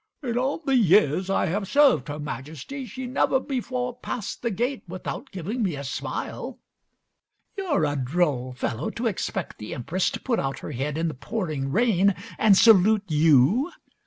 "In 0.23 0.35
all 0.35 0.57
the 0.57 0.75
years 0.75 1.29
I 1.29 1.45
have 1.45 1.67
served 1.67 2.07
Her 2.07 2.17
Majesty 2.17 2.87
she 2.87 3.05
never 3.05 3.39
before 3.39 3.95
passed 3.97 4.41
the 4.41 4.49
gate 4.49 4.81
without 4.87 5.29
giving 5.29 5.61
me 5.61 5.75
a 5.75 5.83
smile!" 5.83 6.57
You're 7.55 7.85
a 7.85 7.95
droll 7.95 8.51
fellow, 8.53 8.89
to 8.89 9.05
expect 9.05 9.59
the 9.59 9.75
Empress 9.75 10.09
to 10.09 10.19
put 10.19 10.39
out 10.39 10.57
her 10.57 10.71
head 10.71 10.97
in 10.97 11.07
the 11.07 11.13
pouring 11.13 11.71
rain 11.71 12.15
and 12.39 12.57
salute 12.57 13.03
you. 13.09 13.69